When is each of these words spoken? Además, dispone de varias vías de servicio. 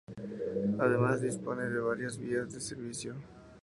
Además, 0.79 1.21
dispone 1.21 1.69
de 1.69 1.79
varias 1.79 2.17
vías 2.17 2.51
de 2.51 2.59
servicio. 2.59 3.13